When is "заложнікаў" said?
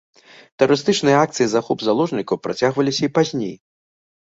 1.89-2.41